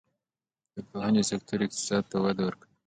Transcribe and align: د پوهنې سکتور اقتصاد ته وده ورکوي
د 0.75 0.75
پوهنې 0.89 1.23
سکتور 1.29 1.59
اقتصاد 1.63 2.03
ته 2.11 2.17
وده 2.23 2.43
ورکوي 2.45 2.73